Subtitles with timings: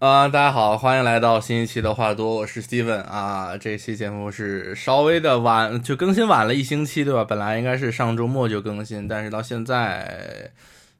[0.00, 3.54] 啊、大家好，欢迎来到新一期的话多，我是 Steven 啊。
[3.58, 7.22] 这期节目是稍微的晚，就更新晚了一星期，对吧？
[7.22, 10.50] 本来应该是上周末就更新，但是到现在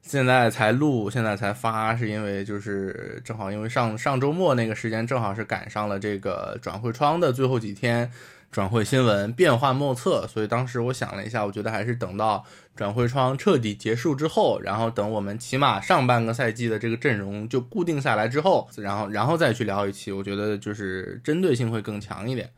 [0.03, 8.12] 现在才录，现在才发，是因为就是正好因为上上周末那个时间正好是赶上了这个转会窗的最后几天，
[8.51, 12.45] 转会新闻变化莫测，所以当时我想了一下，我觉得还是等到
[12.75, 22.51] 转会窗彻底结束之后，然后等我们起码上半个赛季的这个阵容就固定下来之后，然后然后再去聊一期，我觉得就是针对性会更强一点。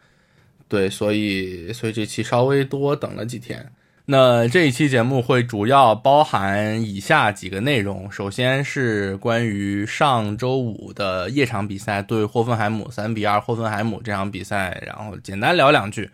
[0.66, 3.70] 对，所以所以这期稍微多等了几天。
[4.12, 16.10] 那这一期节目会主要包含以下几个内容，首先是关于上周五的夜场比赛对霍芬海姆三比二霍芬海姆这场比赛，然后简单聊两句。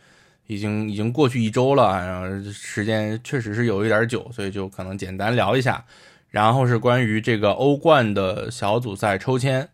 [0.47, 5.85] 已经已经过去一周了，然后时间确实是有一点久，所以就可能简单聊一下。
[6.30, 9.69] 然后是关于这个欧冠的小组赛抽签，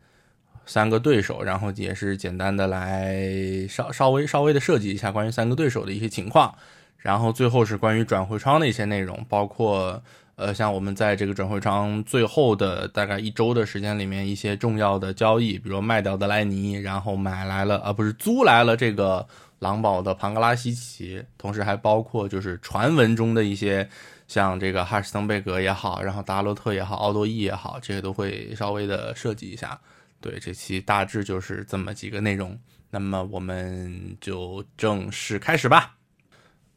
[0.64, 3.22] 三个对手，然后也是简单的来
[3.68, 6.56] 稍稍微稍微的设计一下关于三个对手的一些情况。
[7.04, 10.02] 然后最后是关于转会窗的一些内容，包括
[10.36, 19.24] 呃像我们在这个转会窗最后的大概一周的时间里面一些重要的交易，比如卖掉德莱尼，然后买来了啊不是租来了这个。
[19.60, 23.88] 狼堡的庞格拉西奇，同时还包括就是传闻中的一些，
[24.28, 29.80] 像这个哈什滕贝格也好，然后达洛特也好，奥多伊也好，这些都会稍微的设计一下。
[30.20, 32.58] 对，这期大致就是这么几个内容。
[32.90, 35.94] 那么我们就正式开始吧。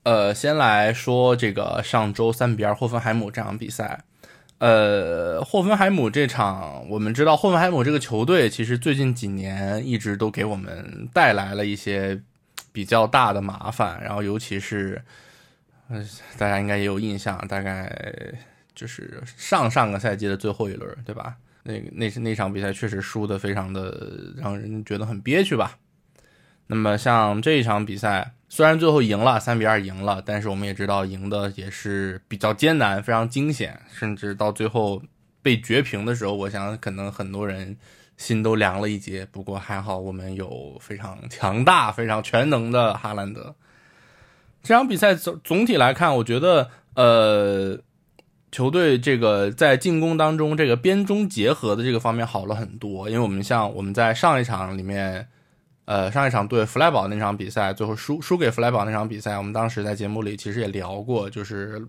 [0.08, 4.04] 呃，先来说这个上周三比二霍芬海姆这场比赛。
[4.60, 12.22] 呃，霍芬海姆这场，我们知道霍芬海姆这个球队其实最近几年一直都给我们带来了一些。
[12.74, 15.02] 比较大的麻烦，然后尤其是，
[15.90, 16.06] 呃，
[16.38, 17.92] 大家应该也有印象，大概
[18.76, 21.38] 就是上上个赛季的最后一轮，对吧？
[21.64, 25.80] 那那那场比赛确实输的非常的让人觉得很憋屈吧。
[26.68, 35.02] 那么像这一场比赛，虽然最后赢了三比二赢了，但是我们也知道赢的也是比较艰难，非常惊险，甚至到最后
[35.42, 37.78] 被绝平的时候，我想可能很多人。
[38.18, 43.54] 心都凉了一截，不过还好我们有非常强大、非常全能的哈兰德。
[44.64, 47.78] 这场比赛总总体来看，我觉得呃，
[48.52, 53.08] 球队这个在进攻当中这个边中结合的这个方面好了很多。
[53.08, 55.28] 因为我们像我们在上一场里面，
[55.88, 61.82] 呃，上一场对弗莱堡那场比赛最后输输给弗莱堡那场比赛，我们当时在节目里其实也聊过，就是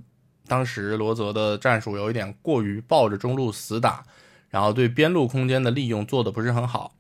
[0.47, 4.03] 当时罗泽的战术有一点过于抱着中路死打。
[4.51, 6.95] 然后对边路空间的利用做的不是很好，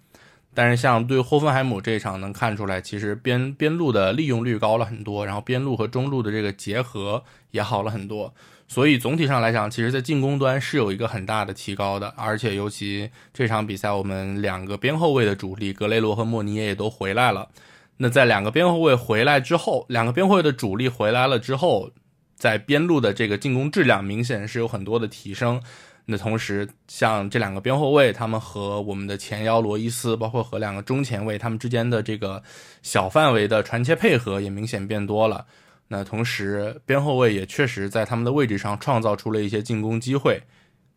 [0.58, 8.34] 但是像对霍芬海姆这一场能看出来，其实边边路的利用率高了很多，然后边路和中路的这个结合也好了很多，
[8.66, 17.48] 所以总体上来讲，其实在进攻端是有一个很大的提高的，而且尤其这场比赛我们两个边后卫的主力格雷罗和莫尼耶也都回来了，
[17.98, 21.92] 那在两个边后卫回来之后，两个边后卫的主力回来了之后，
[22.34, 25.62] 在边路的这个进攻质量明显是有很多的提升。
[26.10, 32.42] 那同时，像这两个边后卫，他们和我们的前腰罗伊斯，包括和两个中前卫，他们之间的这个
[32.82, 35.44] 小范围的传切配合也明显变多了。
[35.86, 40.42] 那同时，边后卫也确实在他们的位置上创造出了一些进攻机会，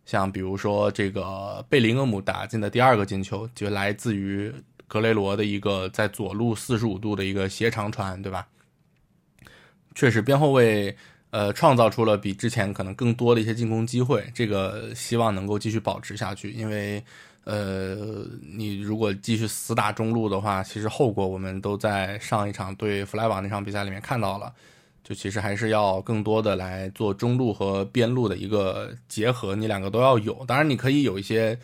[0.05, 4.49] 像比如说这个贝林厄姆打进的第二个进球，就来自于
[4.87, 8.47] 格雷罗的一个在左路四十五度的一个斜长传，对吧？
[9.93, 10.95] 确实，边后卫。
[11.31, 16.51] 呃，创造出了比之前可能更多的一些进攻机会，这个希望能够继续保持下去。
[16.51, 17.03] 因为，
[17.45, 24.53] 呃，你如果继续死打中路的话，其实后果我们都在上一场对弗莱堡那场比赛里面看到了。
[25.03, 30.45] 就其实还是要更多的来做中路和边路的一个结合，你两个都要有。
[30.45, 31.57] 当然，你可以有一些。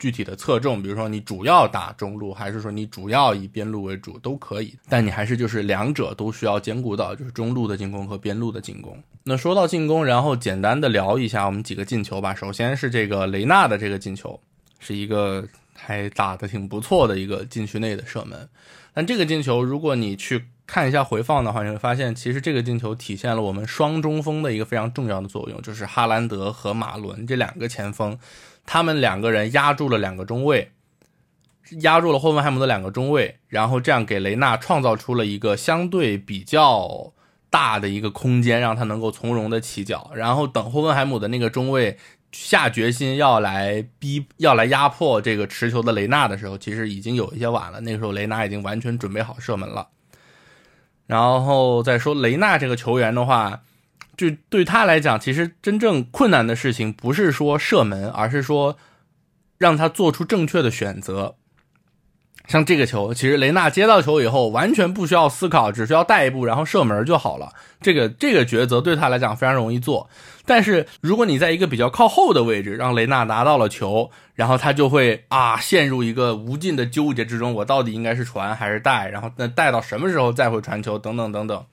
[0.00, 4.74] 具体的侧重，比如说你主要打中路，还是说你主要以边路为主，都可以。
[4.88, 9.00] 但你还是就是两者都需要兼顾到，就是中路的进攻和边路的进攻。
[9.22, 12.34] 那说到进攻，然后简单的聊一下我们几个进球吧。
[12.34, 14.40] 首先是这个雷纳的这个进球，
[14.78, 15.46] 是一个
[15.76, 18.48] 还打得挺不错的一个禁区内的射门。
[18.94, 28.18] 但这个进球，如果你去看一下回放的话，你会发现其实这个进球体现了我们双中锋的一个非常重要的作用，就是哈兰德和马伦这两个前锋。
[28.66, 30.70] 他们两个人压住了两个中卫，
[31.80, 37.12] 压住了霍芬海姆的两个中卫，然后这样给雷纳创造出了一个相对比较
[37.48, 40.10] 大的一个空间，让他能够从容的起脚。
[40.14, 41.98] 然后等霍芬海姆的那个中卫
[42.30, 47.80] 下决心要来逼、要来压迫这个持球的雷纳的时候，其实已经有一些晚了。
[47.80, 49.88] 那个时候雷纳已经完全准备好射门了。
[51.06, 53.62] 然后再说雷纳这个球员的话。
[54.20, 58.76] 就对他来讲，其实真正困难的事情不是说射门，而是说
[59.56, 61.36] 让他做出正确的选择。
[62.46, 67.50] 像这个球，其实雷纳接到球以后，完全不需要思考，只需要带一步，然后射门就好了。
[67.80, 70.10] 这个这个抉择对他来讲非常容易做。
[70.44, 79.08] 但是如果你在一个比较靠后的位置，让雷纳拿到了球，然后他就会啊陷入一个无尽的纠结之中，我到底应该是传还是带？
[79.08, 80.98] 然后那带到什么时候再会传球？
[80.98, 81.64] 等等等等。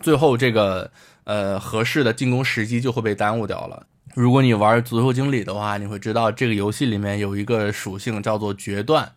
[0.00, 0.90] 最后这个
[1.24, 3.86] 呃合适的进攻时机就会被耽误掉了。
[4.14, 9.12] 如果你玩足球经理的话，你会知道这个游戏里面有一个属性叫做决断。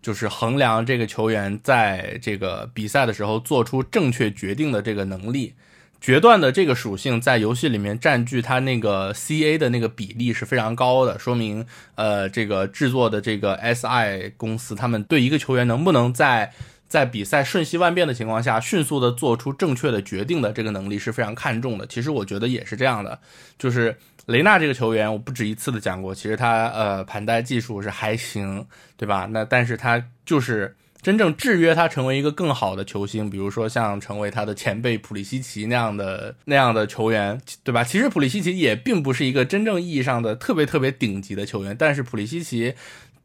[0.00, 5.54] 就是衡量这个球员在这个比赛的时候做出正确决定的这个能力，
[6.00, 11.66] 决断的这个属性在游戏里面占据它那个 CA 的那个比例是非常高的，说明
[11.96, 16.52] 呃这个制作的这个 SI 公司他们对一个球员能不能在
[16.88, 21.86] 在比赛瞬息万变的情况下迅速的做出正确的决定的这个能力是非常看重的。
[21.86, 23.18] 其实我觉得也是这样的，
[23.58, 23.96] 就是。
[24.28, 28.62] 雷纳这个球员，我不止一次的讲过，其实他呃盘带技术是还行，
[28.94, 29.26] 对吧？
[29.30, 37.82] 那但是他就是真正制约他成为一个更好的球星，比如说像成为他的前辈普利西奇那样的那样的球员，对吧？
[37.82, 42.74] 其实普利西奇也并不是一个真正意义上的特别特别顶级的球员，但是普利西奇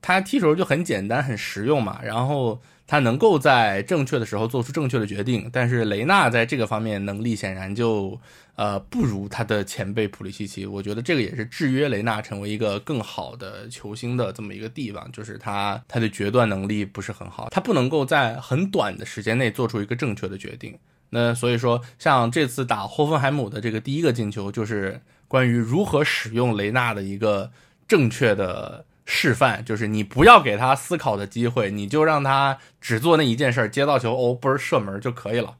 [0.01, 8.19] 他踢球就很简单很实用嘛，然后他能够在正确的时候做出正确的决定，但是雷纳在这个方面能力显然就。
[8.55, 20.77] 呃，不如他的前辈普利西奇，我觉得这个也是制约雷纳成为一个更好的球星的这么一个地方，就是他他的决断能力不是很好，他不能够在很短的时间内做出一个正确的决定。
[21.09, 27.51] 那所以说，像这次打霍芬海姆的这个第一个进球，就是关于如何使用雷纳的一个
[27.87, 35.55] 正确的示范，就是你不要给他思考的机会，你就让他只做那一件事，接到球哦，不是射门就可以了。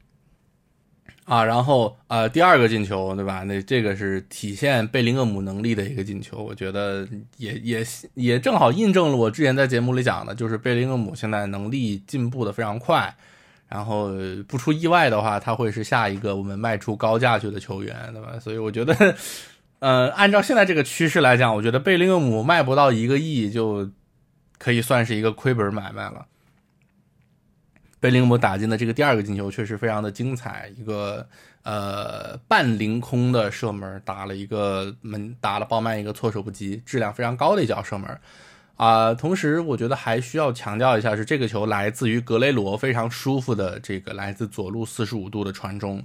[1.24, 3.44] 啊，然后呃，第二个进球，对吧？
[3.44, 7.08] 那这个是体现贝林厄姆能力的一个进球，我觉得
[7.38, 13.14] 也也也正好印证了我之前在节目里讲的，就是贝林厄姆现在能力进步的非常快，
[13.66, 14.10] 然后
[14.46, 18.38] 不出意外的话，他会是下一个我们卖出高价去的球员，对吧？
[18.38, 18.94] 所以我觉得，
[19.84, 23.90] 呃，按照现在这个趋势来讲，我觉得贝林厄姆卖不到一个亿就
[24.56, 26.24] 可以算是一个亏本买卖了。
[28.00, 31.28] 贝林厄姆打进的这个第二个进球确实非常的精彩，一个
[31.64, 38.18] 呃半凌空的射门，打了一个门，打了鲍曼一个措手不及，质量非常高的一脚射门
[38.76, 39.12] 啊。
[39.12, 46.02] 同时，我觉得还需要强调一下，是这个球来自于格雷罗非常舒服的这个来自左路四十五度的传中。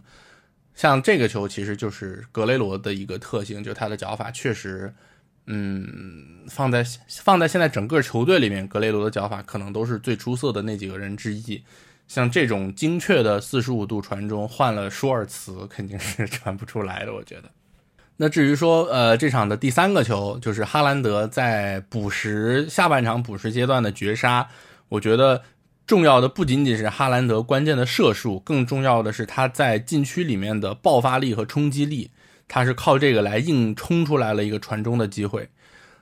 [0.80, 4.94] 像这个球其实就是格雷罗的一个特性，就他的脚法确实，
[5.46, 6.86] 嗯，放在
[7.22, 11.62] 放在现在整个球队里面，格雷罗的脚法可能都是最出色的那几个人之一。
[12.08, 17.14] 像这种精确的四十五度传中，换了舒尔茨肯定是 传不出来的。
[17.14, 17.52] 我觉得。
[18.16, 24.48] 那至于说，呃，这场的第三个球，就是哈兰德在补时下半场补时阶段的绝杀。
[24.88, 25.44] 我觉得
[25.90, 32.12] 重要的不仅仅是哈兰德关键的射术，更重要的是他在禁区里面的爆发力和冲击力。
[32.48, 35.50] 他是靠这个来硬冲出来了一个传中的机会。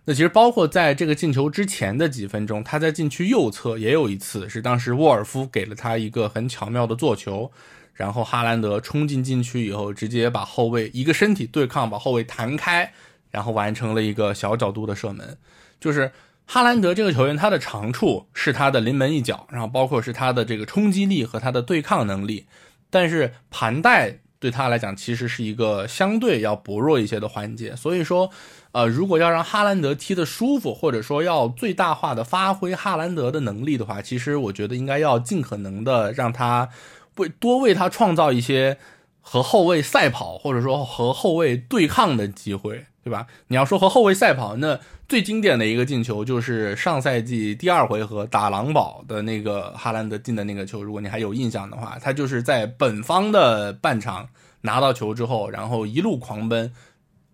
[0.03, 7.49] 那其实包括在这个进球之前的几分钟，他在禁区右侧也有一次，是当时沃尔夫给了他一个很巧妙的做球，
[7.93, 12.91] 然后哈兰德冲进禁区以后，直接把后卫一个身体对抗，把后卫弹开，
[13.31, 15.37] 然后完成了一个小角度的射门。
[15.79, 16.11] 就是
[16.47, 22.47] 哈兰德这个球员，他的长处是他的临门一脚，然后包括是他的这个冲击力和他的对抗能力，
[22.89, 24.21] 但是盘带。
[24.39, 27.75] 对他来讲，其实是一个相对要薄弱一些的环节。
[27.75, 28.29] 所以说，
[28.71, 36.69] 呃，如果要让哈兰德踢得舒服，或者说要最大化的发挥哈兰德的能力的话，其实我觉得应该要尽可能的让他
[37.15, 38.77] 为多为他创造一些
[39.21, 42.85] 和后卫赛跑，或者说和后卫对抗的机会。
[43.07, 43.25] 对吧？
[43.47, 50.83] 你要说和后卫赛跑，那最经典的一个进球就是上赛季第二回合打狼堡的那个哈兰德进的那个球。
[50.83, 54.27] 如果你还有印象的话，他就是在本方的半场
[54.59, 56.69] 拿到球之后，然后一路狂奔，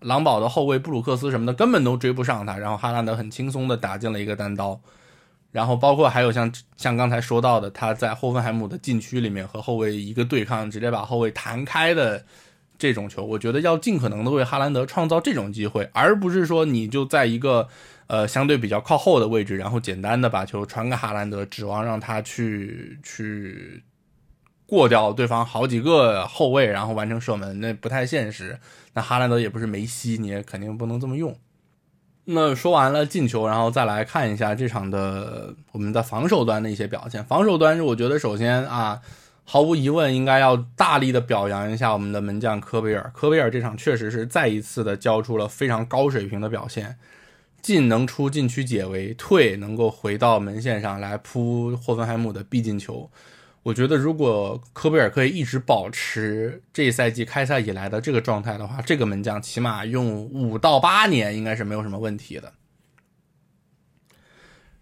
[0.01, 4.79] 狼堡的后卫布鲁克斯什么的根本都追不上他，然后哈兰德很轻松的打进了一个单刀。
[5.51, 12.23] 然后包括还有像像刚才说到的，他在霍芬海姆的禁区里面和后卫一个对抗，直接把后卫弹开的。
[12.77, 17.67] 这种球，我觉得要尽可能的为哈兰德创造这种机会，而不是说你就在一个
[18.07, 23.83] 呃相对比较靠后的位置，然后简单的把球传给哈兰德，指望让他去去
[24.65, 28.59] 过掉对方好几个后卫，然后完成射门，那不太现实。
[28.93, 31.37] 那哈兰德也不是梅西，你也肯定不能这么用。
[32.25, 37.23] 那说完了进球，然后再来看一下这场的我们的防守端的一些表现。
[37.23, 38.99] 防守端，我觉得首先啊。
[39.45, 43.11] 毫无疑问，应该要大力的表扬一下我们的门将科贝尔。
[43.13, 46.97] 科贝尔这场确实是再一次的交出了非常高水平的表现。
[47.61, 53.09] 进能出禁区解围，退能够回到门线上来扑霍芬海姆的必进球。
[53.63, 62.51] 我觉得如果科贝尔可以一直保持这赛季开赛以来的这个状态的话，这个门将起码用五到八年应该是没有什么问题的。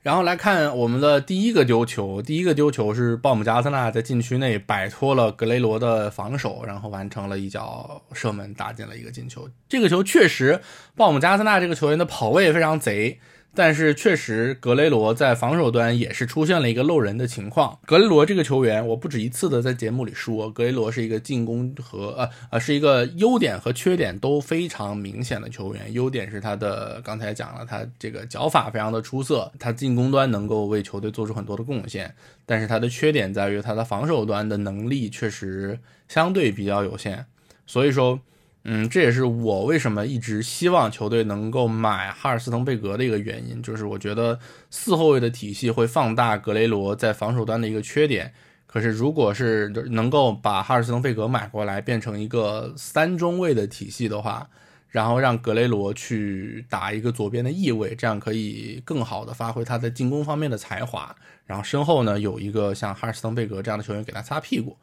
[0.01, 9.47] 然后来看我们的第一个丢球，第一个丢球是鲍姆加斯纳在禁区内摆脱了格雷罗的防守，然后完成了一脚射门，打进了一个进球。
[9.69, 10.59] 这个球确实，
[10.95, 13.19] 鲍姆加斯纳这个球员的跑位非常贼。
[13.53, 17.77] 但是确实，格雷罗在防守端也是出现了一个漏人的情况。
[17.85, 25.91] 格雷罗这个球员，我不止一次的在节目里说，格雷罗是一个进攻和呃呃是一个优点和缺点都非常明显的球员。
[25.91, 32.15] 优点是他的刚才讲了，他这个脚法非常的出色，他进攻端能够为球队做出很多的贡献。
[32.45, 35.77] 但是他的缺点在于他的防守端的能力确实
[36.07, 37.25] 相对比较有限。
[37.67, 38.21] 所以说。
[38.63, 44.39] 嗯，这也是我为什么一直希望球队能够买哈尔斯滕贝格的一个原因，就是我觉得
[44.69, 48.31] 四后卫的体系会放大格雷罗在防守端的一个缺点。
[48.67, 54.47] 可是，如果是能够把哈尔斯滕贝格买过来，变成一个三中卫的体系的话，
[54.87, 61.13] 然后让格雷罗去打一个左边的翼位，这样可以更好的发挥他在进攻方面的才华。
[61.45, 64.77] 然后身后呢有一个像哈尔斯滕贝格这样的球员给他擦屁股。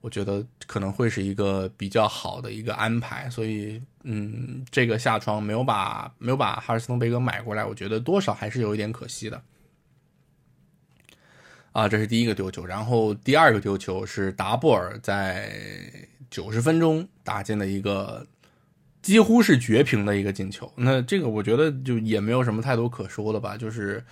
[0.00, 9.42] 我觉得可能会是一个比较好的一个安排，所以，嗯，这个下窗没有把没有把哈尔斯滕贝格买过来，我觉得多少还是有一点可惜的。
[11.72, 15.52] 啊，这是第一个丢球，然后第二个丢球是达布尔在
[16.30, 18.26] 九十分钟打进了一个
[19.02, 24.02] 几乎是绝平的一个进球，那这个我觉得就也没有什么太多可说的吧，就是。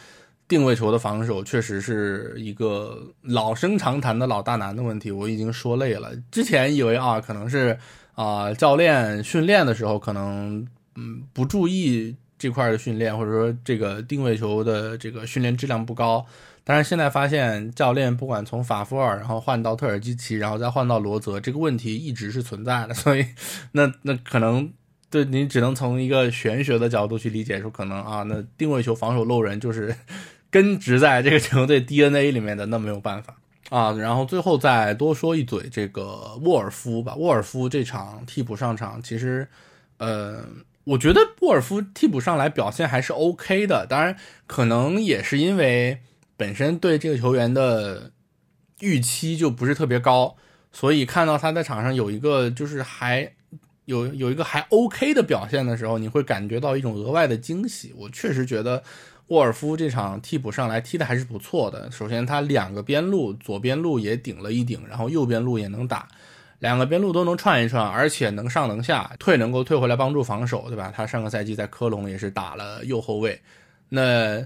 [0.48, 6.10] 定位球的防守确实是一个老生常谈的老大难的问题，我已经说累了。
[6.30, 7.78] 之前以为啊，可能是
[8.14, 16.24] 啊教练训练的时候可能嗯不注意这块的训练，或者说这个定位球的这个训练质量不高。
[16.64, 22.94] 但是现在发现教练不管从法夫尔，然后换到特尔基奇，然后再换到罗泽，这个问题一直是存在的。
[22.94, 23.26] 所以
[23.72, 24.72] 那那可能
[25.10, 29.94] 对你只能从一个玄学的角度去理解，说可能啊那定位球防守漏人就是。
[30.50, 33.36] 根植在这个球队 DNA 里面的，那没有办法
[33.68, 33.92] 啊。
[33.92, 37.14] 然后最后再多说一嘴，这个沃尔夫吧。
[37.16, 39.46] 沃尔夫这场替补上场，其实，
[39.98, 40.42] 呃，
[40.84, 43.86] 我觉得沃尔夫替补上来表现还是 OK 的。
[43.86, 45.98] 当然，可能也是因为
[46.38, 48.12] 本身对这个球员的
[48.80, 50.36] 预期就不是特别高，
[50.72, 53.34] 所以看到他在场上有一个就是还
[53.84, 57.92] 有有一个还 OK 的表现的时候，你会感觉到一种额外的惊喜。
[57.94, 58.82] 我确实觉得。
[59.28, 61.90] 沃尔夫这场替补上来踢的还是不错的。
[61.90, 66.08] 首先，他两个边路，左边路也顶了一顶，然后右边路也能打，
[66.60, 70.90] 两个边路都能串一串，而且能上能下，退能够退回来帮助防守，对吧？
[70.94, 73.38] 他上个赛季在科隆也是打了右后卫，
[73.90, 74.42] 那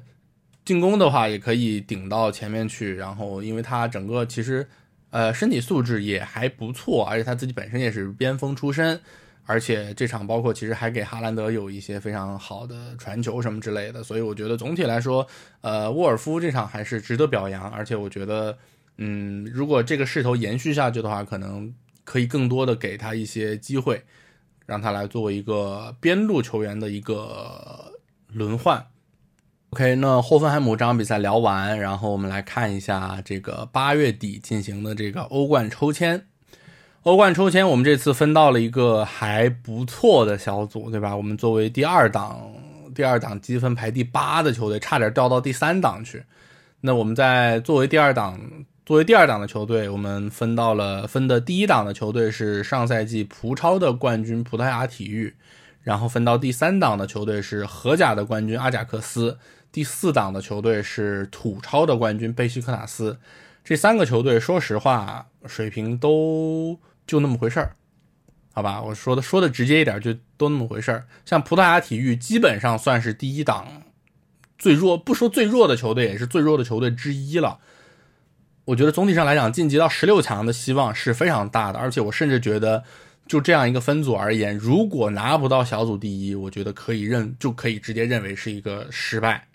[0.64, 2.94] 进攻的话也可以顶到前面去。
[2.96, 4.68] 然后，因为他整个其实
[5.10, 9.00] 呃身体素质也还不错，而且他自己本身也是边锋出身。
[9.44, 15.26] 而且这场包括其实还给哈兰德有一些非常好的传球什么之类的，所以我觉得总体来说，
[15.62, 17.68] 呃，沃尔夫这场还是值得表扬。
[17.70, 18.56] 而且我觉得，
[18.99, 24.04] 嗯，如果这个势头延续下去的话，可能可以更多的给他一些机会，
[24.64, 27.92] 让他来作为一个边路球员的一个
[28.28, 28.87] 轮换。
[29.70, 36.26] OK，那霍芬海姆这场比赛聊完，然后我们来看一下这个八月底进行的这个欧冠抽签。
[37.02, 41.16] 欧冠抽签，我们这次分到了一个还不错的小组，对吧？
[41.16, 42.40] 我们作为第二档，
[42.94, 46.23] 第二档积分排第八的球队，差点掉到第三档去。
[46.82, 48.40] 那我们在作为第二档，
[48.87, 55.35] 作为第二档的球队，我们分到了分的第一档的球队是上赛季葡超的冠军葡萄牙体育，
[55.82, 59.37] 然后分到第三档的球队是荷甲的冠军阿贾克斯，
[59.73, 63.18] 第四档的球队是土超的冠军贝西克塔斯。
[63.64, 66.78] 这三个球队，说实话，水平都。
[67.12, 67.76] 就那么回事儿，
[68.54, 71.07] 好吧，我说的说的直接一点，就都那么回事儿。
[71.26, 73.83] 像葡萄牙体育基本上算是第一档
[74.57, 77.59] 最弱，不说最弱的球队，也是最弱的球队之一了。
[78.64, 81.78] 我觉得总体上来讲，晋级到十六强的希望是非常大的。
[81.78, 82.83] 而且我甚至觉得，
[83.26, 89.49] 就这样一个分组而言，如果拿不到小组第一，我觉得可以认就可以直接认为是一个失败。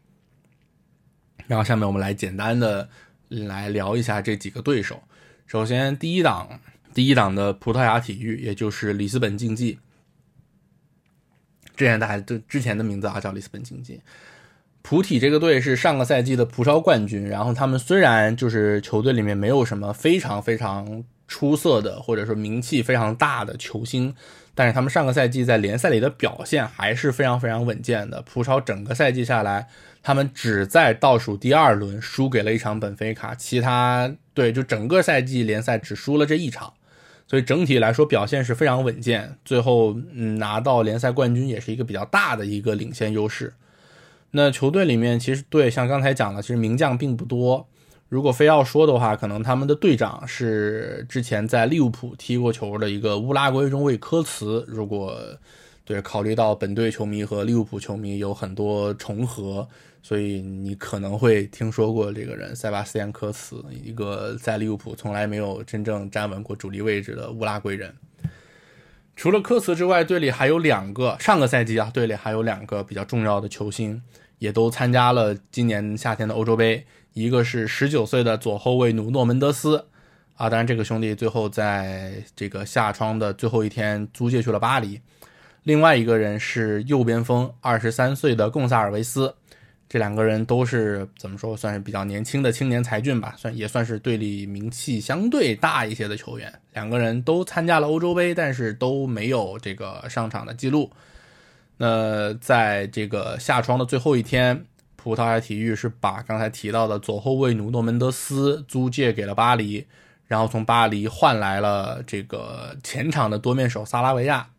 [1.48, 2.88] 然后下面我们来简单的
[3.30, 5.02] 来聊一下这几个对手。
[5.48, 6.60] 首先第一档。
[6.98, 9.78] 第一档的葡萄牙体育，也就是里斯本竞技，
[11.76, 14.02] 之前大家都之前的名字啊叫里斯本竞技。
[14.82, 24.16] 葡体这个队是上个赛季的葡超冠军，然后他们虽然就是球队里面没有什么非常非常出色的或者说名气非常大的球星，
[24.56, 28.24] 但是他们上个赛季在联赛里的表现还是非常非常稳健的。
[28.24, 29.68] 葡超整个赛季下来，
[30.02, 36.74] 他们只在倒数第二轮输给了一场本菲卡，其他对就整个赛季联赛只输了这一场，
[37.28, 39.38] 所以整体来说表现是非常稳健。
[39.44, 43.54] 最后嗯拿到联赛冠军也是一个比较大的一个领先优势。
[44.32, 47.68] 那球队里面其实对像刚才讲了，其实名将并不多。
[48.10, 54.64] 如果非要说的话，可能他们的队长是之前在利物浦踢过球的一个乌拉圭中卫科茨。
[54.68, 55.18] 如果
[55.84, 59.68] 对考虑到本队球迷和利物浦球迷有很多重合，
[60.02, 67.94] 所以你可能会听说过这个人塞巴斯蒂安科茨，一个在利物浦从来没有真正站稳过主力位置的乌拉圭人。
[69.16, 74.02] 除了科茨之外，队里还有两个上个赛季啊，队里还有两个比较重要的球星，
[74.38, 76.86] 也都参加了今年夏天的欧洲杯。
[77.14, 79.88] 一个是十九岁的左后卫努诺门德斯，
[80.36, 85.02] 啊，当然这个兄弟最后在这个夏窗的最后一天租借去了巴黎。
[85.64, 89.34] 另外一个人是右边锋，二十三岁的贡萨尔维斯。
[89.90, 96.54] 这两个人都是怎么说，算是比较年轻的青年才俊吧，算也算是队里名气相对大一些的球员。
[96.74, 100.92] 两个人都参加了欧洲杯，但是都没有这个上场的记录。
[101.78, 104.66] 那在这个夏窗的最后一天。
[105.00, 109.86] 葡萄牙体育是把刚才提到的左后卫努诺门德斯租借给了巴黎，
[110.26, 114.50] 然后从巴黎换来了这个前场的多面手萨拉维亚，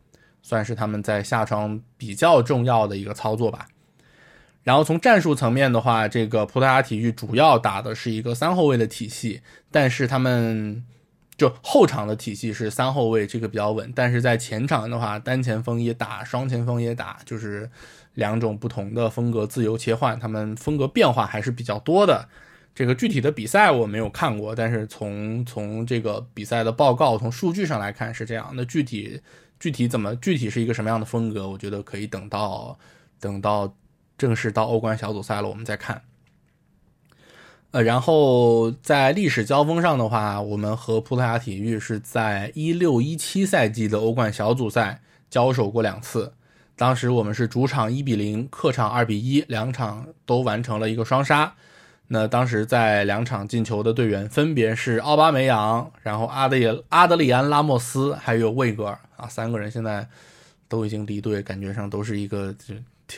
[0.41, 3.67] 算是他们在下窗比较重要的一个操作吧。
[4.69, 10.85] 然后从战术层面的话，这个葡萄牙体育主要打的是一个三后卫的体系，但是他们
[11.39, 13.91] 就后场的体系是三后卫，这个比较稳。
[13.97, 17.71] 但是在前场的话，单前锋也打，双前锋也打，就是。
[18.15, 22.29] 两种不同的风格自由切换，他们风格变化还是比较多的。
[22.75, 28.51] 这个具体的比赛我没有看过，但是从从这个比赛的报告、从数据上来看是这样。
[28.55, 29.21] 那具体
[29.61, 32.77] 具体怎么具体是一个什么样的风格，我觉得可以等到
[33.21, 33.73] 等到
[34.19, 36.03] 正式到欧冠小组赛了，我们再看。
[37.71, 46.33] 呃，然后在历史交锋上的话，我们和葡萄牙体育是在一六一七赛季的欧冠小组赛交手过两次。
[46.75, 51.55] 当时我们是主场一比零，客场二比一，两场都完成了一个双杀。
[52.07, 60.09] 那当时在两场进球的队员分别是奥巴梅扬，然后阿德里阿德里安拉莫斯，还有魏格尔啊，三个人现在
[60.69, 62.75] 都已经离队，感觉上都是一个就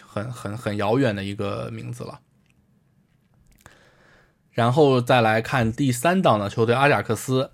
[0.06, 2.20] 很很很遥远的一个名字了。
[4.52, 7.50] 然后再来看第三档的球队阿贾克斯。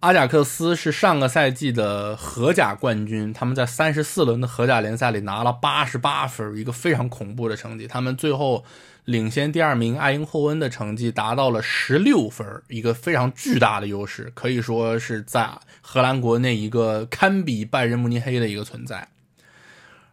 [0.00, 7.86] 阿贾克斯是上个赛季的荷甲冠军，他们在三十四轮的荷甲联赛里拿了八十八分，一个非常恐怖的成绩。
[7.86, 8.62] 他们最后
[9.06, 15.48] 领先第二名埃因霍温的成绩达到了十六分，一个非常巨大的优势，可以说是在
[15.80, 19.08] 荷兰国内一个堪比拜仁慕尼黑的一个存在。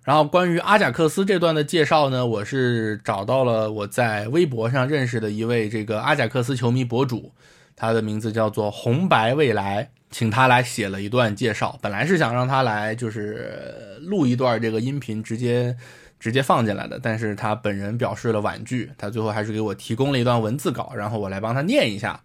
[0.03, 7.31] 然后关于阿贾克斯这段的介绍呢，我是找到了我在微博上认识的一位这个阿贾克斯球迷博主。
[7.75, 11.79] 他的名字叫做红白未来，请他来写了一段介绍。
[11.81, 15.75] 本来是想让他来就是录一段这个音频，直接
[16.19, 18.91] 直接放进来的，但是他本人表示了婉拒。
[18.97, 22.21] 他最后还是给我提供了一段文字稿，然后我来帮他念一下。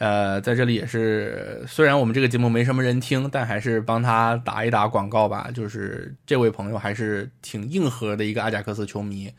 [0.00, 5.50] 呃，在这里也是，虽然我们这个节目没什么人听，但还是帮他打一打广告吧。
[5.54, 9.30] 就是这位朋友还是挺硬核的一个阿贾克斯球迷。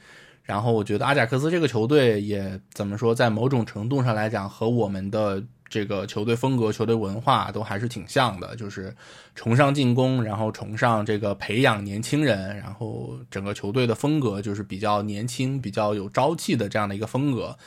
[0.43, 8.95] 然后我觉得阿贾克斯这个球队也怎么说，在某种程度上来讲，和我们的这个球队风格、球队文化都还是挺像的，就是
[9.34, 17.58] 崇尚进攻，然后崇尚这个培养年轻人，然后整个球队的风格就是比较年轻、比较有朝气的这样的一个风格。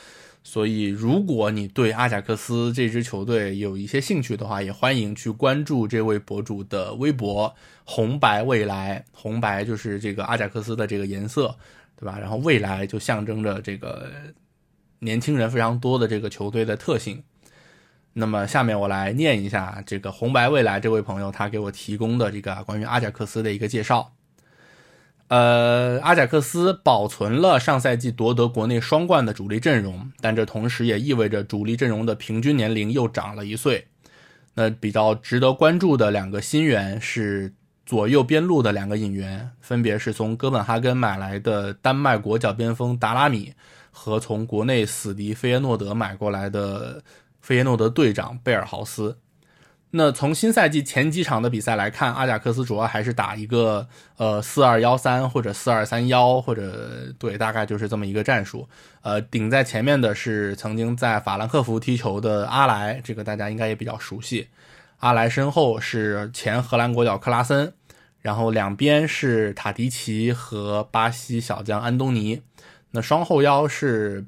[0.47, 7.53] 所以，如果你对阿贾克斯这支球队有一些兴趣的话，也欢迎去关注这位博主的微博
[7.83, 11.53] “红白未来”，红白就是这个阿贾克斯的这个颜色。
[11.97, 12.19] 对吧？
[12.19, 14.11] 然后未来就象征着这个
[14.99, 17.23] 年轻人非常多的这个球队的特性。
[18.11, 24.11] 那么下面我来念一下这个红白未来这位朋友他给我提供的这个关于阿贾克斯的一个介绍。
[25.27, 33.87] 呃，阿贾克斯保存了上赛季夺得国内双冠的主力阵容，但这同时也意味着主力阵容的平均年龄又长了一岁。
[34.53, 37.53] 那比较值得关注的两个新援是。
[37.87, 43.53] 左右边路的两个引援，分别是从哥本哈根买来的丹麦国脚边锋达拉米，
[43.91, 47.03] 和从国内死敌费耶诺德买过来的
[47.41, 49.15] 费耶诺德队长贝尔豪斯。
[49.97, 58.67] 那从新赛季前几场的比赛来看，阿贾克斯主要还是打一个呃四二幺三或者四二三幺，或者对，大概就是这么一个战术。
[59.03, 64.49] 呃，顶在前面的是曾经在法兰克福踢球的阿莱，这个大家应该也比较熟悉。
[64.97, 67.71] 阿莱身后是前荷兰国脚克拉森，
[68.19, 72.41] 然后两边是塔迪奇和巴西小将安东尼。
[72.91, 74.25] 那双后腰是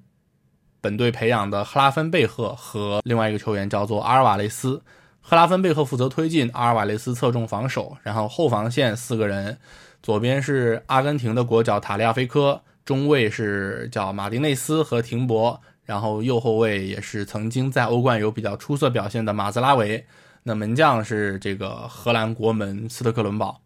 [0.80, 4.82] 本队培养的赫拉芬贝赫和另外一个球员叫做阿尔瓦雷斯。
[5.30, 7.98] 赫拉芬贝赫负责推进，阿尔瓦雷斯侧重防守。
[8.02, 9.58] 然后后防线四个人，
[10.02, 20.06] 左边是阿根廷的国脚塔利亚菲科，中卫是叫马丁内斯和廷博，然后右后卫也是曾经在欧冠有比较出色表现的马兹拉维。
[20.44, 23.60] 那门将是这个荷兰国门斯特克伦堡。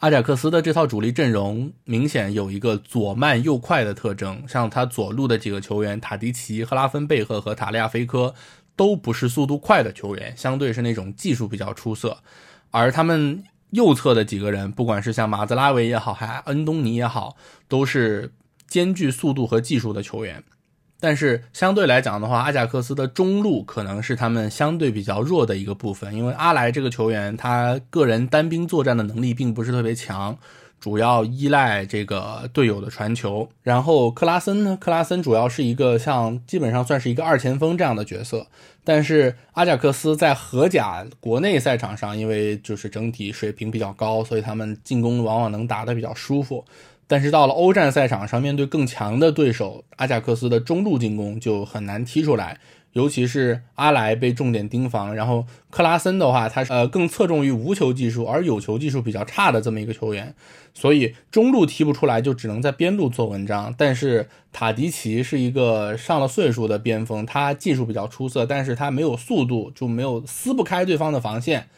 [0.00, 8.34] 阿贾克斯的这套主力阵容明显有一个左慢右快的特征，像他左路的几个球员塔迪奇、赫拉芬贝赫和塔利亚菲科。
[8.76, 12.16] 都不是速度快的球员，相对是那种技术比较出色。
[12.70, 17.36] 而他们右侧的几个人，不管是像马兹拉维也好，还恩东尼也好，
[17.68, 18.32] 都是
[18.66, 20.42] 兼具速度和技术的球员。
[21.00, 30.38] 但是相对来讲的话，阿贾克斯的中路可能是他们相对比较弱的一个部分，因为阿莱这个球员他个人单兵作战的能力并不是特别强。
[30.84, 34.76] 主要依赖这个队友的传球，然后克拉森呢？
[34.78, 38.46] 克拉森主要是一个像基本上算是一个二前锋这样的角色，
[38.84, 46.62] 但是阿贾克斯在荷甲国内赛场上，因为就是整体水平比较高，所以他们进攻往往能打得比较舒服。
[47.06, 52.60] 但是到了欧战赛场上，面对更强的对手，阿贾克斯的中路进攻就很难踢出来。
[52.94, 60.34] 尤其是阿莱被重点盯防，然后克拉森的话，他呃更侧重于无球技术，而有球技术比较差的这么一个球员，
[60.72, 63.74] 所以中路踢不出来，就只能在边路做文章。
[63.76, 71.68] 但是塔迪奇是一个上了岁数的边锋，他技术比较出色，但是他没有速度，就没有撕不开对方的防线。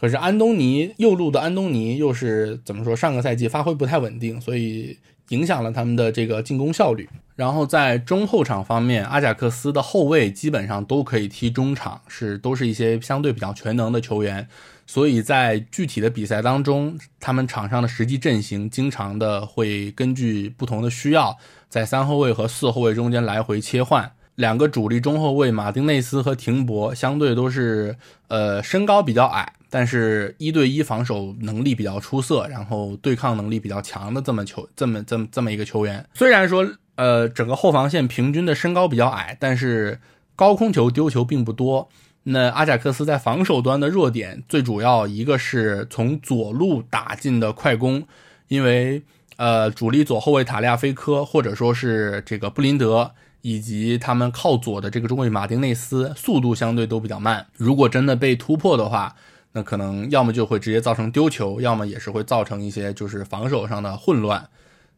[0.00, 2.96] 可是安东尼右路的安东尼又是怎么说？
[2.96, 4.96] 上个赛季发挥不太稳定，所以。
[5.30, 7.08] 影响了他们的这个进攻效率。
[7.36, 14.48] 然后在中后场方面，阿贾克斯的后卫基本上都可以踢中场，是都是一些相对比较全能的球员。
[14.88, 24.10] 所以在具体的比赛当中，他们场上的实际阵型经常的会根据不同的需要，在三后卫和四后卫中间来回切换。
[24.34, 29.52] 两个主力中后卫马丁内斯和廷博相对都是呃身高比较矮。
[29.70, 36.04] 但是，一对一防守能力比较出色，然后对抗能力比较强的这么球，这么这么这么一个球员。
[36.12, 40.00] 虽然说，呃，整个后防线平均的身高比较矮，但是
[40.34, 41.88] 高空球丢球并不多。
[42.24, 48.02] 那阿贾克斯在防守端的弱点，最主要一个是从左路打进的快攻，
[48.48, 49.02] 因为
[49.36, 57.46] 呃，主力左后卫塔利亚菲科或者说是这个布林德，以及他们靠左的这个中卫马丁内斯，速度相对都比较慢。
[57.56, 59.16] 如果真的被突破的话，
[59.52, 64.48] 那可能要么就会直接造成丢球，要么也是会造成一些就是防守上的混乱。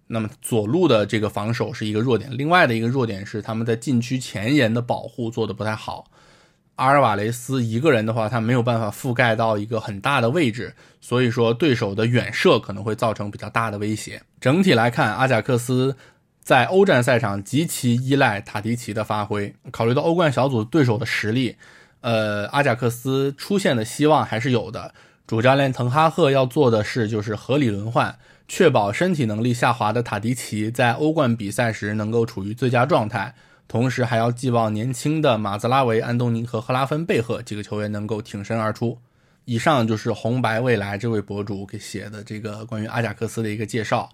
[0.08, 6.04] 那么左路的这个防守是一个弱点，另外的一个弱点是他们在禁区前沿的保护做的不太好。
[6.76, 14.20] 阿尔瓦雷斯一个人的话，他没有办法覆盖到一个很大的位置，所以说对手的远射可能会造成比较大的威胁。
[14.38, 15.96] 整体来看，阿贾克斯
[16.42, 19.54] 在欧战赛场极其依赖塔迪奇的发挥。
[19.70, 21.56] 考虑到欧冠小组对手的实力。
[22.02, 24.92] 呃，阿贾克斯出现的希望还是有的。
[25.26, 33.34] 主教练滕哈赫要做的事就是合理轮换，确保身体能力下滑的塔迪奇在欧冠比赛时能够处于最佳状态，
[33.66, 38.98] 同时还要寄望年轻的马兹拉维、安东尼和赫拉芬贝赫几个球员能够挺身而出。
[39.44, 44.10] 以上就是红白未来这位博主给写的这个关于阿贾克斯的一个介绍。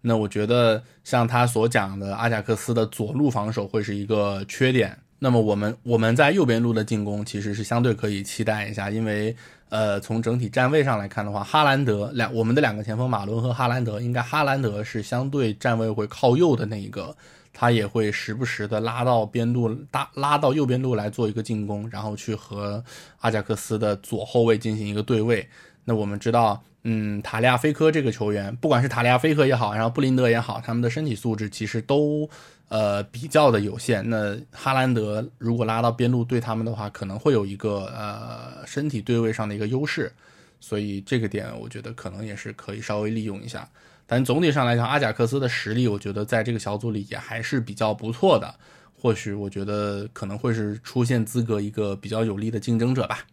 [0.00, 4.96] 那我觉得像他所讲的，阿贾克斯的左路防守会是一个缺点。
[5.24, 9.36] 那么我们我们在右边路的进攻其实是相对可以期待一下，因为
[9.68, 17.16] 呃从整体站位上来看的话，哈兰德两我们的两个前锋马伦和哈兰德，应该哈兰德是相对站位会靠右的那一个，
[17.52, 22.82] 他也会时不时的拉到边路拉拉到右边路来做一个进攻，然后去和
[23.20, 25.48] 阿贾克斯的左后卫进行一个对位。
[25.84, 32.28] 那我们知道，嗯，塔利亚菲科这个球员，不管是塔利亚菲科也好，然后布林德也好，他们的身体素质其实都。
[32.72, 34.02] 呃，比较的有限。
[34.08, 40.10] 那哈兰德如果拉到边路对他们的话，可能会有一个呃身体对位上的一个优势，
[40.58, 43.68] 所以这个点我觉得可能也是可以稍微利用一下。
[44.06, 48.54] 但总体上来讲，阿贾克斯的实力，我觉得在这个小组里也还是比较不错的。
[48.98, 53.26] 或许我觉得可能会是出现资格一个比较有力的竞争者吧。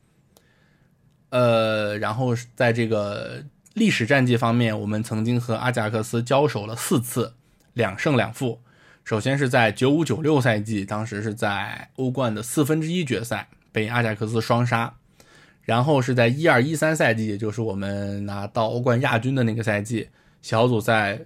[1.29, 3.41] 呃，然后在这个
[3.75, 7.35] 历史战绩方面，我们曾经和阿贾克斯交手了四次，
[7.71, 8.59] 两胜两负。
[9.09, 14.93] 首先是在九五九六赛季，当时是在欧冠的四分之一决赛被阿贾克斯双杀，
[15.63, 20.09] 然后是在一二一三赛季，也就是我们拿到欧冠亚军的那个赛季，
[20.43, 21.21] 小组赛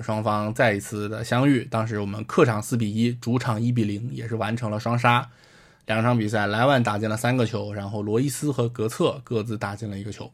[0.00, 5.30] 双方再一次的相遇，当时我们客场四比一，主场一比零，也是完成了双杀。
[5.86, 10.28] 两场比赛，莱万打进了三个球，然后罗伊斯和格策各自打进了一个球。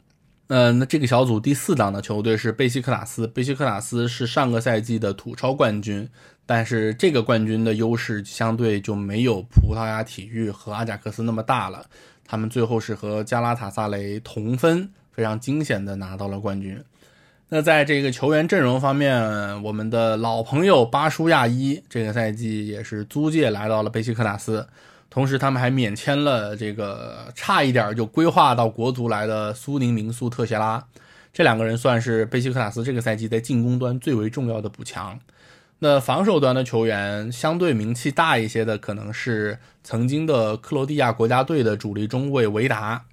[0.48, 3.26] 嗯，那这个小组第四档的球队是贝西克塔斯。
[3.26, 6.06] 贝西克塔斯是上个赛季的土超冠军，
[6.46, 11.85] 但是这个冠军的优势相对就没有葡萄牙体育和阿贾克斯那么大了。
[12.26, 16.78] 他们最后是和加拉塔萨雷同分，非常惊险的拿到了冠军。
[17.48, 24.66] 那在这个球员阵容方面，我们的老朋友巴舒亚伊这个赛季也是租借来到了贝西克塔斯。
[25.11, 30.85] 同时，他们还免签了这个差一点就规划到国足来的苏宁名宿特谢拉，
[31.33, 35.16] 这两个人算是贝西克塔斯这个赛季在进攻端最为重要的补强。
[35.84, 43.04] 那防守端的球员相对名气大一些的，可能是曾经的克罗地亚国家队的主力中卫维达，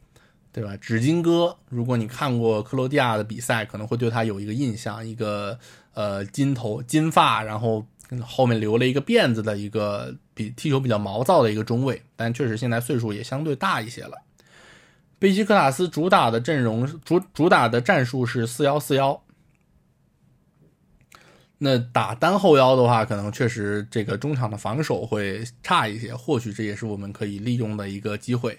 [0.53, 0.77] 对吧？
[0.77, 5.59] 纸巾哥，如果你看过克罗地亚的比赛，可能会对他有一个印象，一个
[5.93, 7.85] 呃金头金发，然后。
[8.25, 14.17] 后面留了一个辫子的一个比踢球比较毛躁的一个中卫，但确实现在岁数也相对大一些了。
[15.17, 19.23] 贝西克塔斯主打的阵容主主打的战术是四幺四幺。
[21.63, 28.57] 那打单后腰的话，可能确实这个中场的防守会差一些，或许这也是我们可以利用的一个机会。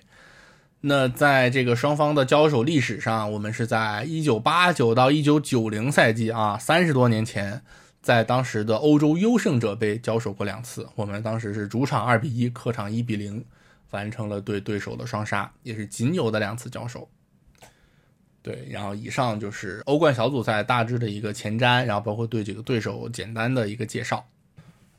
[0.83, 7.63] 那在这个双方的交手历史上，我们是在一九八九到一九九零赛季啊，三十多年前。
[8.01, 13.45] 在当时的欧洲优胜者杯交手过两次，我们当时是主场二比一，客场一比零，
[13.91, 17.09] 完成了对对手的双杀，也是仅有的两次交手。
[18.43, 24.25] 对，然后以上就是欧冠小组赛大致的一个前瞻，然后包括对这个对手简单的一个介绍。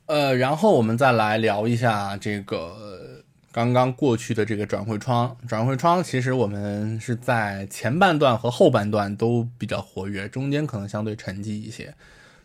[0.05, 5.35] 呃，然后我们再来聊一下这个刚刚过去的这个转会窗。
[5.47, 11.93] 转会窗其实我们是在前半段和后半段都比较活跃，中间可能相对沉寂一些。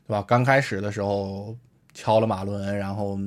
[0.06, 0.24] 对吧？
[0.26, 1.54] 刚开始的时候
[1.92, 3.18] 敲了马伦，然后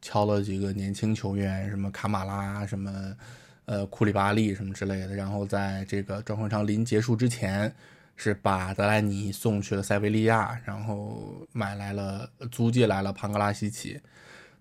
[0.00, 2.90] 敲了几个年轻球员，什么卡马拉，什么
[3.72, 5.14] 呃库里巴利什么之类的。
[5.14, 7.74] 然后在这个转会窗临结束之前，
[8.14, 13.98] 是把德莱尼送去了塞维利亚，然后买来了租借来了庞格拉西奇。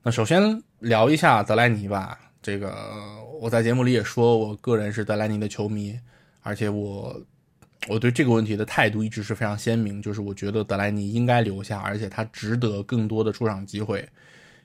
[0.02, 2.18] 那首先聊一下德莱尼吧。
[2.42, 2.74] 这个
[3.42, 6.00] 我在节目里也说，我个人是德莱尼的球迷，
[6.42, 7.22] 而且我。
[7.88, 14.08] 我对这个问题的态度一直是非常鲜明，就是我觉得德莱尼应该留下，而且他值得更多的出场机会，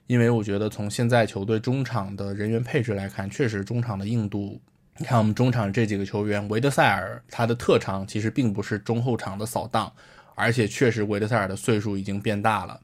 [0.06, 4.60] 因为我觉得从现在球队中场的人员配置来看，确实中场的硬度，
[4.98, 9.92] 你看我们中场这几个球员，维德塞尔他的特长其实并不是中后场的扫荡，
[10.34, 12.80] 而且确实维德塞尔的岁数已经变大了。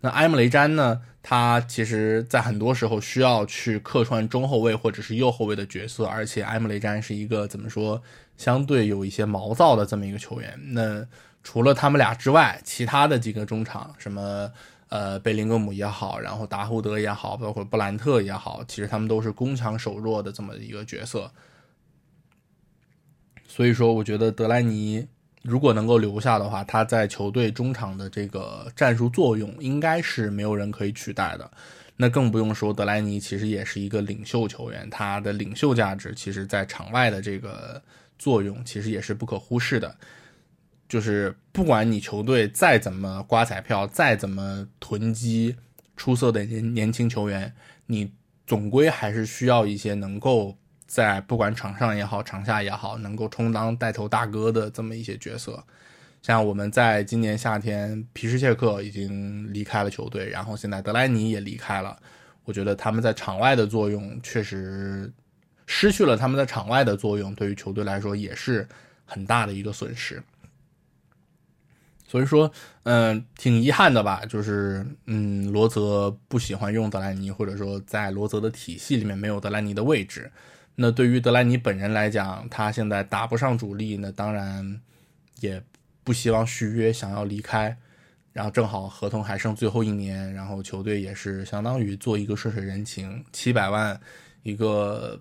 [0.00, 1.00] 那埃姆雷詹呢？
[1.26, 8.02] 他其实在很多时候需要去客串中后卫或者是右后卫的角色，而且埃姆雷詹是一个怎么说，
[8.36, 10.60] 相对有一些毛躁的这么一个球员。
[10.72, 11.02] 那
[11.42, 14.52] 除了他们俩之外，其他的几个中场，什么
[14.88, 21.30] 呃贝林格姆也好，然后达胡德也好，包括布兰特也好，其实他们都是攻强守弱的这么一个角色。
[23.46, 25.06] 所以说，我觉得德莱尼。
[25.42, 31.50] 如果能够留下的话，他在球队中场的这个战术作用应该是没有人可以取代的。
[31.96, 37.80] 那更不用说德莱尼，其实也是一个领袖球员，他的领袖价值，其实在场外的这个
[38.18, 39.94] 作用，其实也是不可忽视的。
[40.94, 45.56] 就是不管你球队再怎么刮彩票，再怎么囤积
[45.96, 47.52] 出色的年年轻球员，
[47.86, 48.12] 你
[48.46, 50.56] 总归还是需要一些能够。
[50.86, 55.64] 在不管场上也好，场下也好，能够充当带头大哥的这么一些角色，
[56.22, 61.98] 像我们在今年夏天，皮什切克已经离开了球队，然后现在德莱尼也离开了，
[62.44, 65.12] 我觉得他们在场外的作用确实
[65.66, 68.68] 失去了他们在场外的作用，对于球队来说也是
[69.04, 70.22] 很大的一个损失。
[72.14, 72.48] 所以说，
[72.84, 80.30] 嗯，挺遗憾的吧，就是嗯，罗泽不喜欢用德莱尼，或者说在罗泽的体系里面没有德莱尼的位置。
[80.76, 84.80] 那对于德莱尼本人来讲，他现在打不上主力，那当然
[85.40, 85.60] 也
[86.04, 87.76] 不希望续约，想要离开。
[88.32, 94.00] 然后正好合同还剩最后一年，然后球队也是相当于做一个顺水人情，七百万
[94.44, 95.20] 一个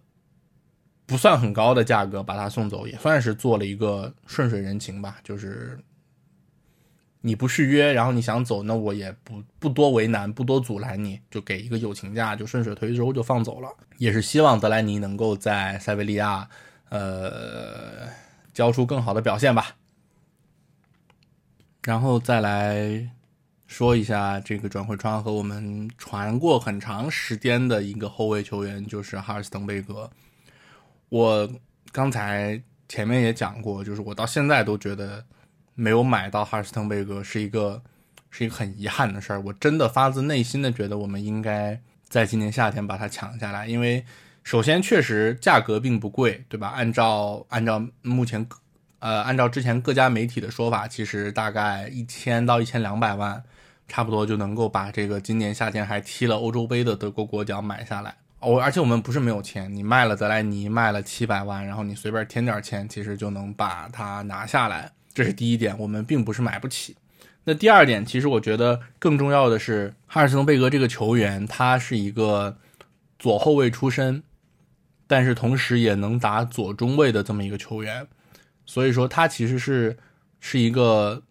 [1.08, 5.76] 不算很高的价格把他送走，也算是做了一个顺水人情吧，就是。
[7.26, 13.70] 你不续约，然后你想走，那我也不不多为难，不多阻拦你，就给一个友情价，就顺水推舟就放走了。
[13.98, 16.46] 也是希望德莱尼能够在塞维利亚，
[16.90, 18.10] 呃，
[18.54, 19.78] 交出更好的表现吧。
[21.84, 23.10] 然后再来
[23.68, 30.12] 说一下这个转会窗和我们传过很长时间的一个后卫球员，就是哈尔斯滕贝格。
[31.08, 31.50] 我
[31.94, 35.24] 刚才前面也讲过，就是我到现在都觉得。
[35.76, 37.82] 没有买到哈斯滕贝格是一个
[38.30, 39.42] 是一个很遗憾的事儿。
[39.42, 43.68] 我真的发自内心的觉得，我们应该在今年夏天把它抢下来。
[43.68, 44.04] 因为
[44.44, 46.70] 首先确实价格并不贵，对吧？
[46.70, 48.46] 按照按照目前
[49.00, 53.42] 呃按照之前各家媒体的说法，其实大概一千到一千两百万，
[53.88, 58.16] 差不多就能够把这个今年夏天还踢了欧洲杯的德国国脚买下来。
[58.40, 64.92] 我而且我们不是没有钱，你卖了德莱尼卖了七百万，然后你随便添点钱，其实就能把它拿下来。
[65.14, 66.96] 这是第一点，我们并不是买不起。
[67.46, 72.58] 那第二点，其实我觉得更重要的是，哈尔斯滕贝格这个球员，他是一个
[73.20, 74.24] 左后卫出身，
[75.08, 78.08] 但是同时也能打左中卫的这么一个球员，
[78.66, 79.98] 所以说他其实是
[80.40, 81.22] 是一个